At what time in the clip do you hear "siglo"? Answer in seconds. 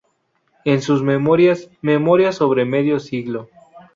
2.99-3.49